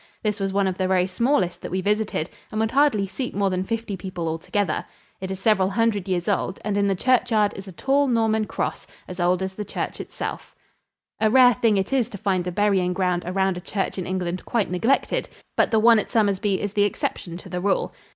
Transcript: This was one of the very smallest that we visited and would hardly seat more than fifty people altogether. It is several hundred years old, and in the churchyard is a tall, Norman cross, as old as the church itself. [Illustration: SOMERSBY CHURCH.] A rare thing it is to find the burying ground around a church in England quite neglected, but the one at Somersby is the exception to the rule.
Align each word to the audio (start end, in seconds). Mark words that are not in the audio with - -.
This 0.23 0.39
was 0.39 0.51
one 0.51 0.65
of 0.65 0.79
the 0.79 0.87
very 0.87 1.05
smallest 1.05 1.61
that 1.61 1.69
we 1.69 1.79
visited 1.79 2.27
and 2.49 2.59
would 2.59 2.71
hardly 2.71 3.05
seat 3.05 3.35
more 3.35 3.51
than 3.51 3.63
fifty 3.63 3.95
people 3.95 4.27
altogether. 4.27 4.83
It 5.19 5.29
is 5.29 5.39
several 5.39 5.69
hundred 5.69 6.07
years 6.07 6.27
old, 6.27 6.59
and 6.65 6.75
in 6.75 6.87
the 6.87 6.95
churchyard 6.95 7.53
is 7.55 7.67
a 7.67 7.71
tall, 7.71 8.07
Norman 8.07 8.45
cross, 8.45 8.87
as 9.07 9.19
old 9.19 9.43
as 9.43 9.53
the 9.53 9.63
church 9.63 9.99
itself. 10.01 10.55
[Illustration: 11.19 11.19
SOMERSBY 11.19 11.25
CHURCH.] 11.25 11.29
A 11.29 11.35
rare 11.45 11.61
thing 11.61 11.77
it 11.77 11.93
is 11.93 12.09
to 12.09 12.17
find 12.17 12.43
the 12.43 12.51
burying 12.51 12.93
ground 12.93 13.21
around 13.27 13.57
a 13.57 13.61
church 13.61 13.99
in 13.99 14.07
England 14.07 14.43
quite 14.43 14.71
neglected, 14.71 15.29
but 15.55 15.69
the 15.69 15.77
one 15.77 15.99
at 15.99 16.09
Somersby 16.09 16.59
is 16.59 16.73
the 16.73 16.81
exception 16.83 17.37
to 17.37 17.47
the 17.47 17.61
rule. 17.61 17.93